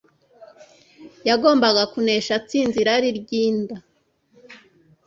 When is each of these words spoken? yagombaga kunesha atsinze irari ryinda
yagombaga 1.29 1.81
kunesha 1.91 2.31
atsinze 2.39 2.75
irari 2.83 3.09
ryinda 3.19 3.75